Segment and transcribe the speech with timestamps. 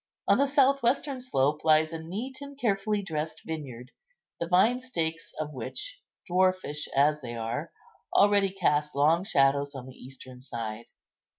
[0.27, 3.91] On the south western slope lies a neat and carefully dressed vineyard,
[4.39, 7.71] the vine stakes of which, dwarfish as they are,
[8.15, 10.85] already cast long shadows on the eastern side.